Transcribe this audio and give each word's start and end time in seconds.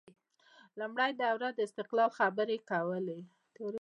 لومړۍ 0.79 1.11
دوره 1.21 1.47
د 1.53 1.59
استقلال 1.67 2.09
خبرې 2.19 2.57
کولې 2.69 3.19